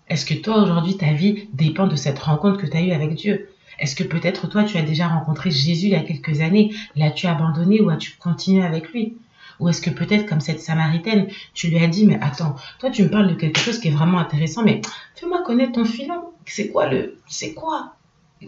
[0.09, 3.13] Est-ce que toi, aujourd'hui, ta vie dépend de cette rencontre que tu as eue avec
[3.15, 3.49] Dieu?
[3.79, 7.27] Est-ce que peut-être toi, tu as déjà rencontré Jésus il y a quelques années, l'as-tu
[7.27, 9.17] abandonné ou as-tu continué avec lui?
[9.59, 13.03] Ou est-ce que peut-être comme cette Samaritaine, tu lui as dit, mais attends, toi tu
[13.03, 14.81] me parles de quelque chose qui est vraiment intéressant, mais
[15.15, 16.21] fais-moi connaître ton filon.
[16.45, 17.17] C'est quoi le...
[17.27, 17.95] C'est quoi?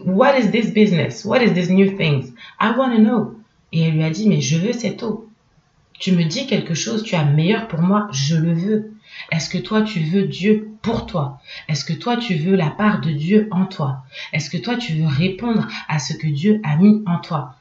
[0.06, 1.24] What is this business?
[1.24, 2.32] What is this new things?
[2.60, 3.34] I want to know.
[3.72, 5.28] Et elle lui a dit, mais je veux cette eau.
[5.98, 8.92] Tu me dis quelque chose, tu as meilleur pour moi, je le veux.
[9.32, 11.40] Est-ce que toi tu veux Dieu pour toi?
[11.68, 14.04] Est-ce que toi tu veux la part de Dieu en toi?
[14.32, 17.54] Est-ce que toi tu veux répondre à ce que Dieu a mis en toi?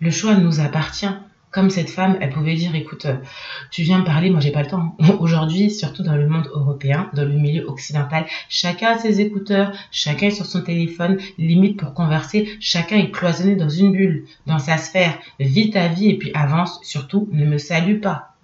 [0.00, 1.08] Le choix nous appartient.
[1.56, 3.16] Comme cette femme, elle pouvait dire, écoute, euh,
[3.70, 4.94] tu viens me parler, moi j'ai pas le temps.
[5.20, 10.26] Aujourd'hui, surtout dans le monde européen, dans le milieu occidental, chacun a ses écouteurs, chacun
[10.26, 14.76] est sur son téléphone, limite pour converser, chacun est cloisonné dans une bulle, dans sa
[14.76, 15.18] sphère.
[15.40, 18.35] Vis ta vie et puis avance, surtout ne me salue pas.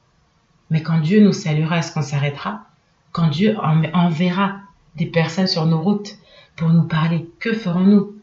[0.73, 2.65] Mais quand Dieu nous saluera, est-ce qu'on s'arrêtera?
[3.13, 3.59] Quand Dieu
[3.93, 4.55] enverra
[4.97, 6.17] des personnes sur nos routes
[6.57, 8.15] pour nous parler, que ferons-nous?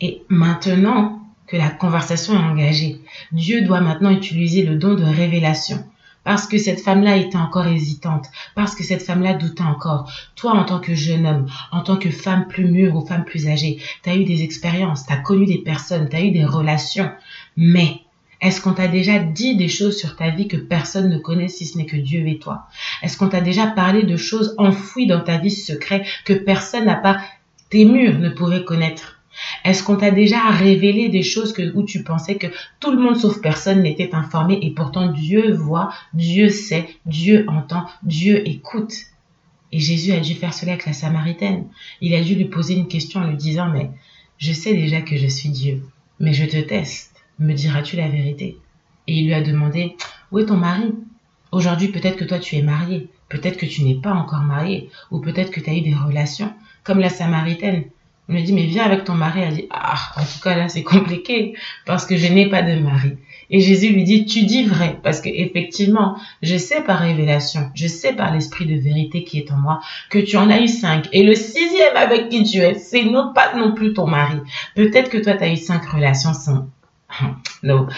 [0.00, 5.84] Et maintenant que la conversation est engagée, Dieu doit maintenant utiliser le don de révélation.
[6.24, 10.10] Parce que cette femme-là était encore hésitante, parce que cette femme-là doutait encore.
[10.34, 13.46] Toi, en tant que jeune homme, en tant que femme plus mûre ou femme plus
[13.46, 16.44] âgée, tu as eu des expériences, tu as connu des personnes, tu as eu des
[16.44, 17.12] relations.
[17.56, 18.00] Mais
[18.40, 21.66] est-ce qu'on t'a déjà dit des choses sur ta vie que personne ne connaît si
[21.66, 22.68] ce n'est que Dieu et toi?
[23.02, 26.94] Est-ce qu'on t'a déjà parlé de choses enfouies dans ta vie secrète que personne à
[26.94, 27.20] part
[27.68, 29.20] tes murs ne pourrait connaître?
[29.64, 32.46] Est-ce qu'on t'a déjà révélé des choses où tu pensais que
[32.80, 37.86] tout le monde sauf personne n'était informé et pourtant Dieu voit, Dieu sait, Dieu entend,
[38.04, 38.94] Dieu écoute?
[39.70, 41.66] Et Jésus a dû faire cela avec la Samaritaine.
[42.00, 43.90] Il a dû lui poser une question en lui disant, mais
[44.38, 45.82] je sais déjà que je suis Dieu,
[46.20, 47.07] mais je te teste
[47.38, 48.56] me diras-tu la vérité?
[49.06, 49.96] Et il lui a demandé,
[50.32, 50.92] où est ton mari
[51.50, 55.20] Aujourd'hui, peut-être que toi, tu es marié, peut-être que tu n'es pas encore marié, ou
[55.20, 56.52] peut-être que tu as eu des relations,
[56.84, 57.84] comme la Samaritaine.
[58.28, 59.40] On lui dit, mais viens avec ton mari.
[59.40, 61.54] Elle dit, ah, en tout cas, là, c'est compliqué,
[61.86, 63.16] parce que je n'ai pas de mari.
[63.50, 67.86] Et Jésus lui dit, tu dis vrai, parce que effectivement, je sais par révélation, je
[67.86, 71.08] sais par l'esprit de vérité qui est en moi, que tu en as eu cinq.
[71.12, 74.36] Et le sixième avec qui tu es, c'est non pas non plus ton mari.
[74.74, 76.68] Peut-être que toi, tu as eu cinq relations sans,
[77.08, 77.40] Hmm.
[77.62, 77.88] no.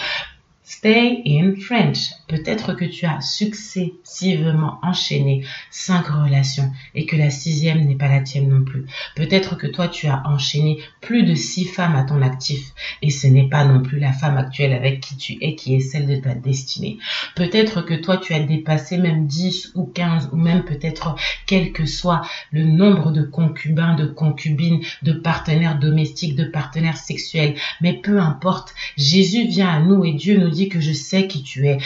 [0.63, 2.11] Stay in French.
[2.31, 8.21] Peut-être que tu as successivement enchaîné cinq relations et que la sixième n'est pas la
[8.21, 8.85] tienne non plus.
[9.17, 13.27] Peut-être que toi tu as enchaîné plus de six femmes à ton actif et ce
[13.27, 16.15] n'est pas non plus la femme actuelle avec qui tu es qui est celle de
[16.15, 16.99] ta destinée.
[17.35, 21.15] Peut-être que toi tu as dépassé même 10 ou 15 ou même peut-être
[21.47, 27.55] quel que soit le nombre de concubins, de concubines, de partenaires domestiques, de partenaires sexuels.
[27.81, 31.43] Mais peu importe, Jésus vient à nous et Dieu nous dit que je sais qui
[31.43, 31.77] tu es.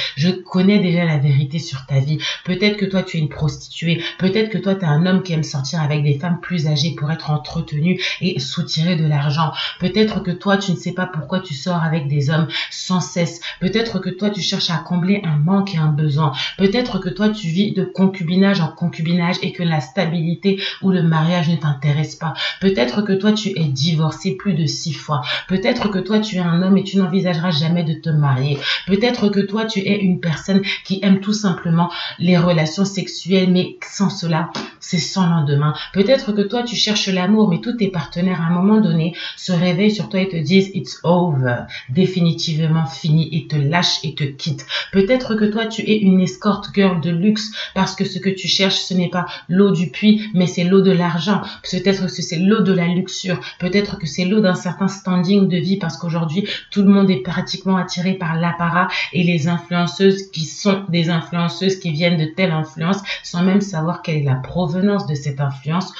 [0.43, 2.19] Connais déjà la vérité sur ta vie.
[2.43, 4.02] Peut-être que toi, tu es une prostituée.
[4.17, 6.95] Peut-être que toi, tu es un homme qui aime sortir avec des femmes plus âgées
[6.98, 9.52] pour être entretenu et soutirer de l'argent.
[9.80, 13.41] Peut-être que toi, tu ne sais pas pourquoi tu sors avec des hommes sans cesse.
[13.60, 16.32] Peut-être que toi, tu cherches à combler un manque et un besoin.
[16.58, 21.04] Peut-être que toi, tu vis de concubinage en concubinage et que la stabilité ou le
[21.04, 22.34] mariage ne t'intéresse pas.
[22.62, 25.21] Peut-être que toi, tu es divorcé plus de six fois.
[25.48, 28.58] Peut-être que toi, tu es un homme et tu n'envisageras jamais de te marier.
[28.88, 33.78] Peut-être que toi, tu es une personne qui aime tout simplement les relations sexuelles, mais
[33.88, 35.74] sans cela, c'est sans lendemain.
[35.94, 39.52] Peut-être que toi, tu cherches l'amour, mais tous tes partenaires, à un moment donné, se
[39.52, 44.24] réveillent sur toi et te disent It's over, définitivement fini, et te lâchent et te
[44.24, 44.66] quittent.
[44.92, 48.48] Peut-être que toi, tu es une escorte girl de luxe, parce que ce que tu
[48.48, 51.42] cherches, ce n'est pas l'eau du puits, mais c'est l'eau de l'argent.
[51.70, 53.40] Peut-être que c'est l'eau de la luxure.
[53.60, 57.24] Peut-être que c'est l'eau d'un certain standing de vie, parce qu'aujourd'hui, tout le monde est
[57.24, 62.52] pratiquement attiré par l'apparat et les influenceuses qui sont des influenceuses qui viennent de telle
[62.52, 65.91] influence sans même savoir quelle est la provenance de cette influence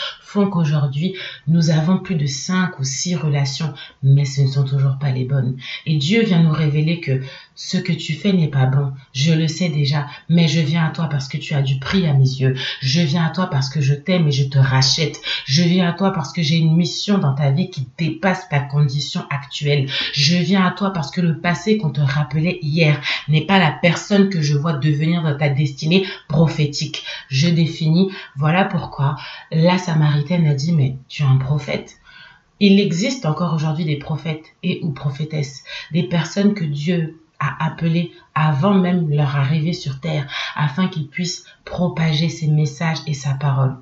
[0.43, 1.15] qu'aujourd'hui
[1.48, 5.26] nous avons plus de cinq ou six relations mais ce ne sont toujours pas les
[5.26, 5.58] bonnes.
[5.86, 7.21] Et Dieu vient nous révéler que
[7.56, 8.91] ce que tu fais n'est pas bon.
[9.13, 12.06] Je le sais déjà, mais je viens à toi parce que tu as du prix
[12.06, 12.56] à mes yeux.
[12.82, 15.21] Je viens à toi parce que je t'aime et je te rachète.
[15.45, 18.60] Je viens à toi parce que j'ai une mission dans ta vie qui dépasse ta
[18.60, 19.88] condition actuelle.
[20.13, 23.71] Je viens à toi parce que le passé qu'on te rappelait hier n'est pas la
[23.71, 27.04] personne que je vois devenir dans ta destinée prophétique.
[27.30, 29.15] Je définis, voilà pourquoi
[29.52, 31.98] la Samaritaine a dit, mais tu es un prophète.
[32.60, 38.12] Il existe encore aujourd'hui des prophètes et ou prophétesses, des personnes que Dieu a appelées
[38.34, 43.76] avant même leur arrivée sur terre, afin qu'ils puissent propager ses messages et sa parole.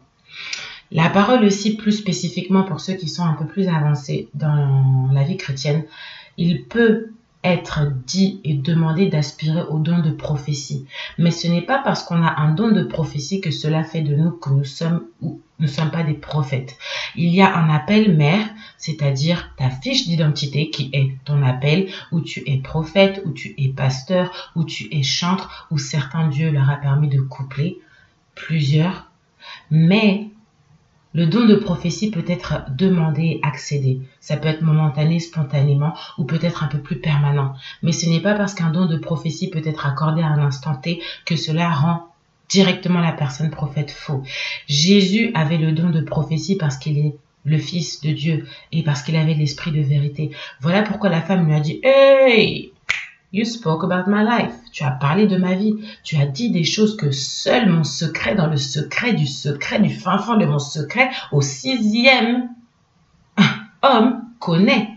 [0.91, 5.23] La parole aussi, plus spécifiquement pour ceux qui sont un peu plus avancés dans la
[5.23, 5.85] vie chrétienne,
[6.37, 10.85] il peut être dit et demandé d'aspirer au don de prophétie.
[11.17, 14.15] Mais ce n'est pas parce qu'on a un don de prophétie que cela fait de
[14.15, 16.77] nous que nous sommes ou ne sommes pas des prophètes.
[17.15, 22.21] Il y a un appel mère, c'est-à-dire ta fiche d'identité qui est ton appel, où
[22.21, 26.69] tu es prophète, où tu es pasteur, où tu es chantre, où certains dieux leur
[26.69, 27.79] a permis de coupler
[28.35, 29.09] plusieurs.
[29.71, 30.27] Mais
[31.13, 33.99] le don de prophétie peut être demandé, accédé.
[34.19, 37.53] Ça peut être momentané, spontanément, ou peut-être un peu plus permanent.
[37.83, 40.75] Mais ce n'est pas parce qu'un don de prophétie peut être accordé à un instant
[40.75, 42.07] T que cela rend
[42.49, 44.23] directement la personne prophète faux.
[44.67, 49.01] Jésus avait le don de prophétie parce qu'il est le Fils de Dieu et parce
[49.01, 50.31] qu'il avait l'esprit de vérité.
[50.61, 52.71] Voilà pourquoi la femme lui a dit Hey
[53.43, 54.53] Spoke about my life.
[54.71, 55.75] Tu as parlé de ma vie.
[56.03, 59.89] Tu as dit des choses que seul mon secret, dans le secret du secret, du
[59.89, 62.49] fin fond de mon secret, au sixième
[63.81, 64.89] homme connaît.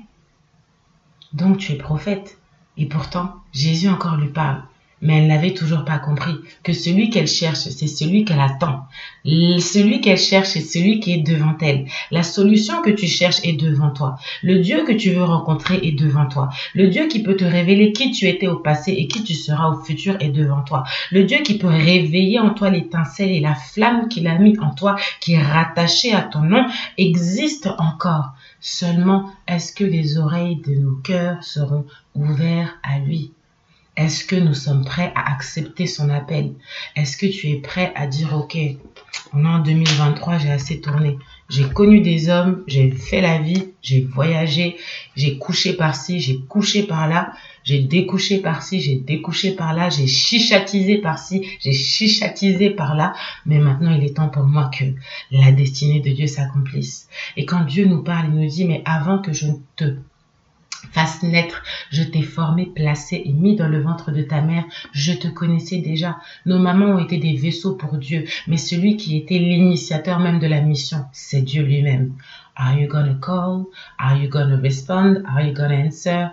[1.32, 2.38] Donc tu es prophète.
[2.76, 4.62] Et pourtant, Jésus encore lui parle.
[5.02, 8.86] Mais elle n'avait toujours pas compris que celui qu'elle cherche, c'est celui qu'elle attend.
[9.24, 11.86] Celui qu'elle cherche, c'est celui qui est devant elle.
[12.10, 14.16] La solution que tu cherches est devant toi.
[14.42, 16.48] Le Dieu que tu veux rencontrer est devant toi.
[16.74, 19.68] Le Dieu qui peut te révéler qui tu étais au passé et qui tu seras
[19.68, 20.84] au futur est devant toi.
[21.10, 24.70] Le Dieu qui peut réveiller en toi l'étincelle et la flamme qu'il a mis en
[24.70, 26.64] toi, qui est rattachée à ton nom,
[26.96, 28.32] existe encore.
[28.60, 33.32] Seulement, est-ce que les oreilles de nos cœurs seront ouvertes à lui?
[33.96, 36.52] Est-ce que nous sommes prêts à accepter son appel?
[36.96, 38.56] Est-ce que tu es prêt à dire, OK,
[39.32, 41.16] en 2023, j'ai assez tourné.
[41.48, 44.76] J'ai connu des hommes, j'ai fait la vie, j'ai voyagé,
[45.14, 47.32] j'ai couché par-ci, j'ai couché par-là,
[47.62, 53.14] j'ai découché par-ci, j'ai découché par-là, j'ai chichatisé par-ci, j'ai chichatisé par-là.
[53.46, 54.84] Mais maintenant, il est temps pour moi que
[55.30, 57.08] la destinée de Dieu s'accomplisse.
[57.36, 59.96] Et quand Dieu nous parle, il nous dit, mais avant que je te
[60.92, 61.62] fasse naître.
[61.90, 64.64] Je t'ai formé, placé et mis dans le ventre de ta mère.
[64.92, 66.18] Je te connaissais déjà.
[66.44, 70.46] Nos mamans ont été des vaisseaux pour Dieu, mais celui qui était l'initiateur même de
[70.46, 72.14] la mission, c'est Dieu lui-même.
[72.56, 73.66] Are you gonna call?
[73.98, 75.22] Are you gonna respond?
[75.26, 76.28] Are you gonna answer?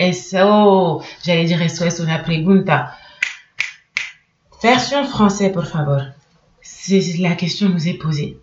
[0.00, 2.92] SO, j'allais dire SOS una pregunta.
[4.62, 6.00] Version français, por favor.
[6.62, 8.38] C'est la question nous est posée.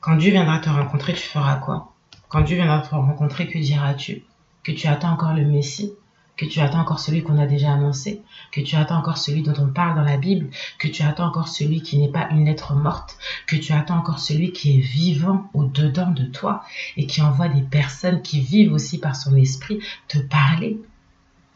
[0.00, 1.92] Quand Dieu viendra te rencontrer, tu feras quoi?
[2.28, 4.24] Quand Dieu viendra te rencontrer, que diras-tu?
[4.64, 5.92] Que tu attends encore le Messie,
[6.36, 9.54] que tu attends encore celui qu'on a déjà annoncé, que tu attends encore celui dont
[9.58, 10.48] on parle dans la Bible,
[10.78, 14.18] que tu attends encore celui qui n'est pas une lettre morte, que tu attends encore
[14.18, 16.64] celui qui est vivant au-dedans de toi
[16.96, 20.80] et qui envoie des personnes qui vivent aussi par son esprit te parler,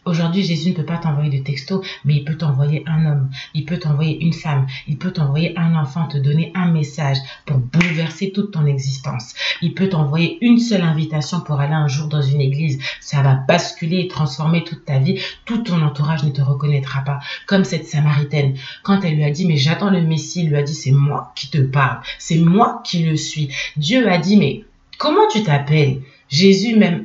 [0.09, 3.67] Aujourd'hui, Jésus ne peut pas t'envoyer de texto, mais il peut t'envoyer un homme, il
[3.67, 8.33] peut t'envoyer une femme, il peut t'envoyer un enfant, te donner un message pour bouleverser
[8.33, 9.35] toute ton existence.
[9.61, 12.79] Il peut t'envoyer une seule invitation pour aller un jour dans une église.
[13.03, 15.21] Ça va basculer et transformer toute ta vie.
[15.45, 17.19] Tout ton entourage ne te reconnaîtra pas.
[17.47, 20.63] Comme cette Samaritaine, quand elle lui a dit, mais j'attends le Messie, il lui a
[20.63, 23.51] dit, c'est moi qui te parle, c'est moi qui le suis.
[23.77, 24.65] Dieu a dit, mais
[24.97, 26.01] comment tu t'appelles?
[26.31, 27.05] Jésus même,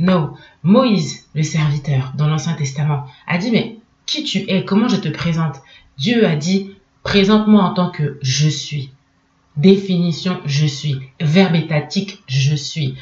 [0.00, 4.64] non, Moïse, le serviteur, dans l'Ancien Testament, a dit, mais qui tu es?
[4.64, 5.56] Comment je te présente?
[5.98, 8.90] Dieu a dit, présente-moi en tant que je suis.
[9.56, 10.98] Définition, je suis.
[11.20, 12.96] Verbe étatique, je suis.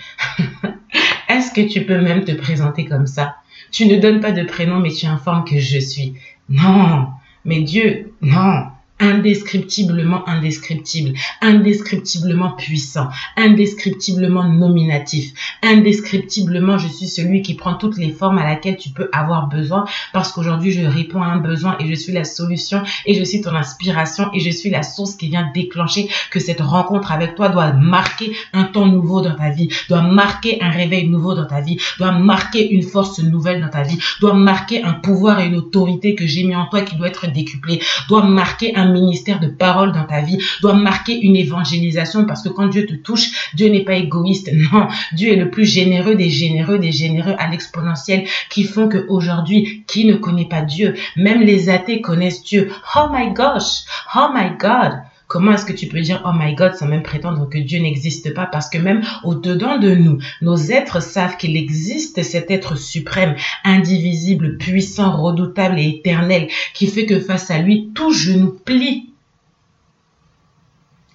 [1.29, 3.37] Est-ce que tu peux même te présenter comme ça?
[3.71, 6.15] Tu ne donnes pas de prénom, mais tu informes que je suis.
[6.49, 7.07] Non,
[7.45, 8.67] mais Dieu, non.
[9.01, 15.33] Indescriptiblement indescriptible, indescriptiblement puissant, indescriptiblement nominatif,
[15.63, 19.85] indescriptiblement je suis celui qui prend toutes les formes à laquelle tu peux avoir besoin
[20.13, 23.41] parce qu'aujourd'hui je réponds à un besoin et je suis la solution et je suis
[23.41, 27.49] ton inspiration et je suis la source qui vient déclencher que cette rencontre avec toi
[27.49, 31.61] doit marquer un temps nouveau dans ta vie, doit marquer un réveil nouveau dans ta
[31.61, 35.57] vie, doit marquer une force nouvelle dans ta vie, doit marquer un pouvoir et une
[35.57, 39.49] autorité que j'ai mis en toi qui doit être décuplé, doit marquer un ministère de
[39.49, 43.69] parole dans ta vie, doit marquer une évangélisation parce que quand Dieu te touche, Dieu
[43.69, 48.25] n'est pas égoïste, non, Dieu est le plus généreux des généreux, des généreux à l'exponentiel
[48.49, 52.71] qui font que aujourd'hui, qui ne connaît pas Dieu, même les athées connaissent Dieu.
[52.97, 55.01] Oh my gosh, oh my God,
[55.31, 58.35] Comment est-ce que tu peux dire, oh my God, sans même prétendre que Dieu n'existe
[58.35, 58.47] pas?
[58.47, 64.59] Parce que même au-dedans de nous, nos êtres savent qu'il existe cet être suprême, indivisible,
[64.59, 69.11] puissant, redoutable et éternel, qui fait que face à lui, tout genou plie.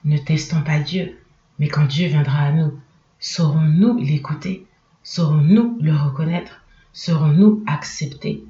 [0.06, 1.17] Ne testons pas Dieu,
[1.60, 2.71] mais quand Dieu viendra à nous,
[3.19, 4.65] saurons-nous l'écouter?
[5.04, 6.62] Saurons-nous le reconnaître?
[6.93, 8.45] Saurons-nous accepter?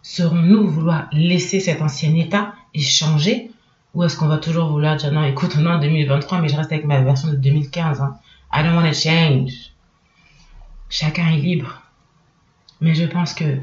[0.00, 3.51] Saurons-nous vouloir laisser cet ancien état et changer?
[3.94, 6.56] Ou est-ce qu'on va toujours vouloir dire non, écoute, on est en 2023, mais je
[6.56, 8.00] reste avec ma version de 2015.
[8.00, 8.16] Hein.
[8.52, 9.72] I don't want to change.
[10.88, 11.82] Chacun est libre.
[12.80, 13.58] Mais je pense que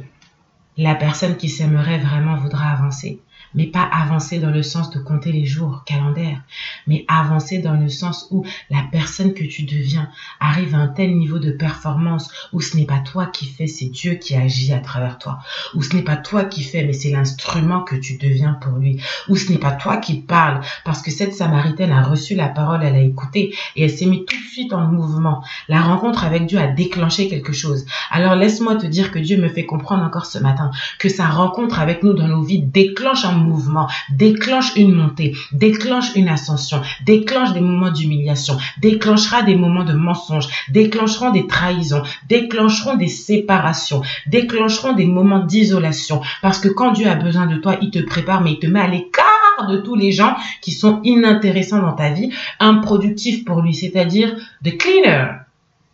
[0.78, 3.20] la personne qui s'aimerait vraiment voudra avancer
[3.56, 6.42] mais pas avancer dans le sens de compter les jours calendaires,
[6.88, 10.10] mais avancer dans le sens où la personne que tu deviens
[10.40, 13.90] arrive à un tel niveau de performance où ce n'est pas toi qui fais, c'est
[13.90, 15.40] Dieu qui agit à travers toi,
[15.74, 19.02] où ce n'est pas toi qui fais, mais c'est l'instrument que tu deviens pour lui,
[19.28, 22.84] où ce n'est pas toi qui parle, parce que cette Samaritaine a reçu la parole,
[22.84, 25.44] elle a écouté et elle s'est mise tout de suite en mouvement.
[25.68, 27.86] La rencontre avec Dieu a déclenché quelque chose.
[28.12, 31.80] Alors laisse-moi te dire que Dieu me fait comprendre encore ce matin que sa rencontre
[31.80, 37.54] avec nous dans nos vies déclenche un mouvement, déclenche une montée, déclenche une ascension, déclenche
[37.54, 44.94] des moments d'humiliation, déclenchera des moments de mensonges, déclencheront des trahisons, déclencheront des séparations, déclencheront
[44.94, 46.22] des moments d'isolation.
[46.42, 48.82] Parce que quand Dieu a besoin de toi, il te prépare, mais il te met
[48.82, 53.74] à l'écart de tous les gens qui sont inintéressants dans ta vie, improductifs pour lui,
[53.74, 55.49] c'est-à-dire the cleaner,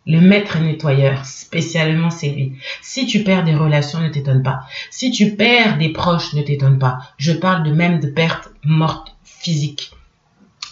[0.06, 2.52] le maître nettoyeur, spécialement c'est lui.
[2.80, 4.60] Si tu perds des relations, ne t'étonne pas.
[4.90, 6.98] Si tu perds des proches, ne t'étonne pas.
[7.18, 9.90] Je parle de même de pertes mortes physiques.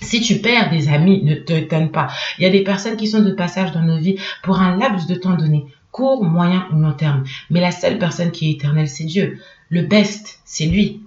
[0.03, 2.09] Si tu perds des amis, ne t'étonne pas.
[2.39, 5.07] Il y a des personnes qui sont de passage dans nos vies pour un laps
[5.07, 7.25] de temps donné, court, moyen ou long terme.
[7.51, 9.41] Mais la seule personne qui est éternelle, c'est Dieu.
[9.69, 11.03] Le best, c'est lui.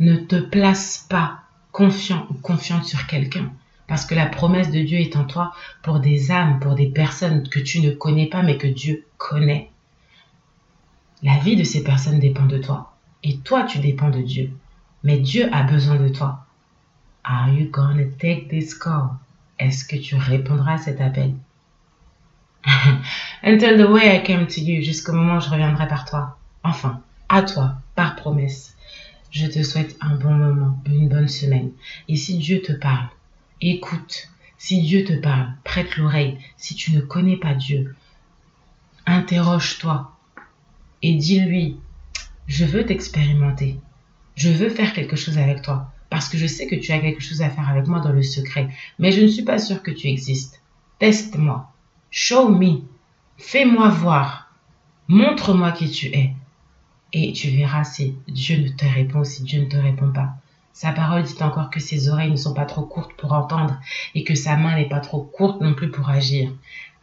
[0.00, 1.40] Ne te place pas
[1.72, 3.50] confiant ou confiante sur quelqu'un.
[3.86, 7.46] Parce que la promesse de Dieu est en toi pour des âmes, pour des personnes
[7.48, 9.70] que tu ne connais pas mais que Dieu connaît.
[11.22, 12.94] La vie de ces personnes dépend de toi.
[13.22, 14.50] Et toi, tu dépends de Dieu.
[15.02, 16.44] Mais Dieu a besoin de toi.
[17.24, 19.16] Are you gonna take this call?
[19.58, 21.34] Est-ce que tu répondras à cet appel?
[23.42, 26.38] Until the way I came to you, jusqu'au moment où je reviendrai par toi.
[26.62, 28.76] Enfin, à toi, par promesse.
[29.30, 31.70] Je te souhaite un bon moment, une bonne semaine.
[32.08, 33.08] Et si Dieu te parle,
[33.66, 36.36] Écoute, si Dieu te parle, prête l'oreille.
[36.58, 37.96] Si tu ne connais pas Dieu,
[39.06, 40.12] interroge-toi
[41.00, 41.78] et dis-lui,
[42.46, 43.80] je veux t'expérimenter.
[44.36, 47.22] Je veux faire quelque chose avec toi parce que je sais que tu as quelque
[47.22, 49.90] chose à faire avec moi dans le secret, mais je ne suis pas sûr que
[49.90, 50.60] tu existes.
[50.98, 51.72] Teste-moi.
[52.10, 52.82] Show me.
[53.38, 54.52] Fais-moi voir.
[55.08, 56.34] Montre-moi qui tu es.
[57.14, 60.34] Et tu verras si Dieu ne te répond, si Dieu ne te répond pas.
[60.74, 63.78] Sa parole dit encore que ses oreilles ne sont pas trop courtes pour entendre
[64.16, 66.50] et que sa main n'est pas trop courte non plus pour agir.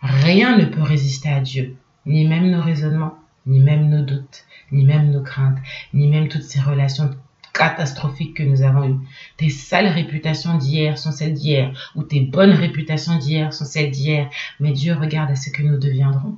[0.02, 4.84] Rien ne peut résister à Dieu, ni même nos raisonnements, ni même nos doutes, ni
[4.84, 5.58] même nos craintes,
[5.94, 7.12] ni même toutes ces relations
[7.54, 9.00] catastrophiques que nous avons eues.
[9.38, 14.30] Tes sales réputations d'hier sont celles d'hier, ou tes bonnes réputations d'hier sont celles d'hier,
[14.60, 16.36] mais Dieu regarde à ce que nous deviendrons.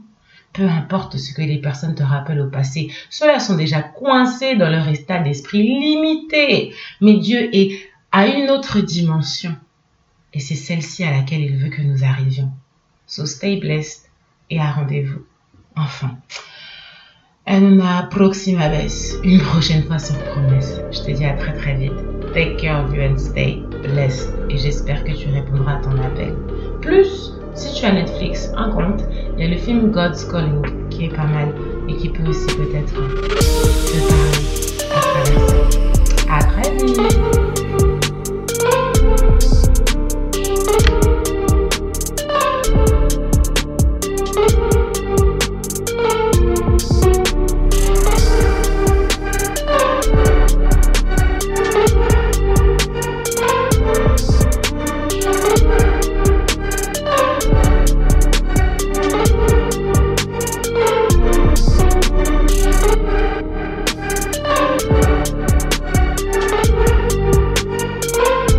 [0.54, 4.70] Peu importe ce que les personnes te rappellent au passé, ceux-là sont déjà coincés dans
[4.70, 6.74] leur état d'esprit limité.
[7.02, 9.56] Mais Dieu est à une autre dimension.
[10.34, 12.52] Et c'est celle-ci à laquelle il veut que nous arrivions.
[13.08, 14.10] So stay blessed
[14.50, 15.26] et à rendez-vous.
[15.76, 16.18] Enfin.
[17.46, 18.70] Una próxima.
[19.24, 20.80] Une prochaine fois sur promesse.
[20.92, 21.92] Je te dis à très très vite.
[22.34, 24.30] Take care of you and stay blessed.
[24.50, 26.36] Et j'espère que tu répondras à ton appel.
[26.84, 29.06] Plus, si tu as Netflix, un compte,
[29.38, 31.54] il y a le film God's Calling qui est pas mal
[31.88, 32.94] et qui peut aussi peut-être
[33.86, 34.00] te
[36.28, 37.63] parler